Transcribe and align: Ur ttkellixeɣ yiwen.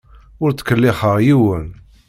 Ur 0.43 0.49
ttkellixeɣ 0.51 1.15
yiwen. 1.25 1.67